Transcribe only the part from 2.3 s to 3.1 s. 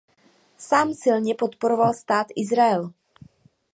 Izrael.